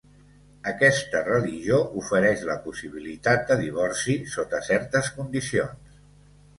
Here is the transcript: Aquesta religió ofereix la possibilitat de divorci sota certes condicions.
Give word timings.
Aquesta 0.69 1.21
religió 1.27 1.77
ofereix 2.01 2.47
la 2.51 2.57
possibilitat 2.65 3.47
de 3.53 3.61
divorci 3.63 4.19
sota 4.35 4.67
certes 4.73 5.15
condicions. 5.21 5.99